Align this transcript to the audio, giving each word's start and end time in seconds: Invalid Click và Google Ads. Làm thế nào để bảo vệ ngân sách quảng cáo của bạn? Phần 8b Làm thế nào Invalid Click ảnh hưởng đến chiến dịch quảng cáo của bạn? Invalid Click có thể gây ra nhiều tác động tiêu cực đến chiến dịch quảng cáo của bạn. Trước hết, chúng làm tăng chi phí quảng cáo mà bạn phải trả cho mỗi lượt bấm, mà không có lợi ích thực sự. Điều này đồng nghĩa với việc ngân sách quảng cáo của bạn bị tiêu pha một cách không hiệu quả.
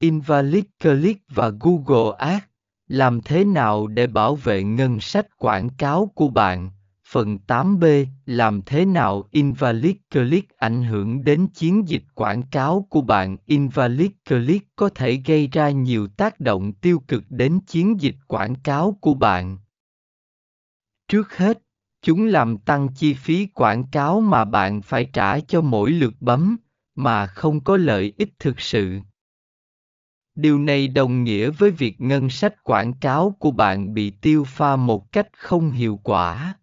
Invalid 0.00 0.64
Click 0.80 1.22
và 1.28 1.52
Google 1.60 2.16
Ads. 2.18 2.44
Làm 2.88 3.20
thế 3.20 3.44
nào 3.44 3.86
để 3.86 4.06
bảo 4.06 4.34
vệ 4.34 4.62
ngân 4.62 5.00
sách 5.00 5.38
quảng 5.38 5.68
cáo 5.68 6.12
của 6.14 6.28
bạn? 6.28 6.70
Phần 7.06 7.38
8b 7.46 8.06
Làm 8.26 8.62
thế 8.62 8.84
nào 8.84 9.24
Invalid 9.30 9.96
Click 10.10 10.56
ảnh 10.56 10.82
hưởng 10.82 11.24
đến 11.24 11.46
chiến 11.54 11.88
dịch 11.88 12.02
quảng 12.14 12.42
cáo 12.42 12.86
của 12.90 13.00
bạn? 13.00 13.36
Invalid 13.46 14.10
Click 14.28 14.76
có 14.76 14.88
thể 14.88 15.22
gây 15.26 15.48
ra 15.48 15.70
nhiều 15.70 16.06
tác 16.06 16.40
động 16.40 16.72
tiêu 16.72 17.02
cực 17.08 17.24
đến 17.28 17.60
chiến 17.66 18.00
dịch 18.00 18.16
quảng 18.26 18.54
cáo 18.54 18.98
của 19.00 19.14
bạn. 19.14 19.58
Trước 21.08 21.36
hết, 21.36 21.58
chúng 22.02 22.26
làm 22.26 22.58
tăng 22.58 22.88
chi 22.94 23.14
phí 23.14 23.46
quảng 23.46 23.84
cáo 23.92 24.20
mà 24.20 24.44
bạn 24.44 24.82
phải 24.82 25.10
trả 25.12 25.40
cho 25.40 25.60
mỗi 25.60 25.90
lượt 25.90 26.14
bấm, 26.20 26.56
mà 26.94 27.26
không 27.26 27.64
có 27.64 27.76
lợi 27.76 28.12
ích 28.16 28.32
thực 28.38 28.60
sự. 28.60 29.00
Điều 30.38 30.58
này 30.58 30.88
đồng 30.88 31.24
nghĩa 31.24 31.50
với 31.50 31.70
việc 31.70 32.00
ngân 32.00 32.30
sách 32.30 32.64
quảng 32.64 32.92
cáo 32.92 33.36
của 33.38 33.50
bạn 33.50 33.94
bị 33.94 34.10
tiêu 34.10 34.44
pha 34.44 34.76
một 34.76 35.12
cách 35.12 35.26
không 35.36 35.70
hiệu 35.70 36.00
quả. 36.02 36.54